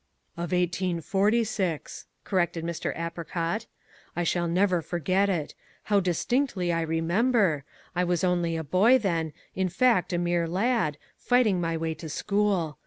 "Of 0.35 0.51
eighteen 0.51 0.99
forty 0.99 1.43
six," 1.43 2.07
corrected 2.23 2.63
Mr. 2.65 2.91
Apricot. 2.99 3.67
"I 4.15 4.23
shall 4.23 4.47
never 4.47 4.81
forget 4.81 5.29
it. 5.29 5.53
How 5.83 5.99
distinctly 5.99 6.73
I 6.73 6.81
remember, 6.81 7.65
I 7.95 8.03
was 8.03 8.23
only 8.23 8.57
a 8.57 8.63
boy 8.63 8.97
then, 8.97 9.31
in 9.53 9.69
fact 9.69 10.11
a 10.11 10.17
mere 10.17 10.47
lad, 10.47 10.97
fighting 11.19 11.61
my 11.61 11.77
way 11.77 11.93
to 11.93 12.09
school. 12.09 12.79